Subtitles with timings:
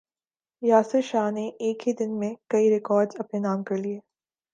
[0.63, 3.99] یاسر شاہ نے ایک ہی دن میں کئی ریکارڈز اپنے نام کر لیے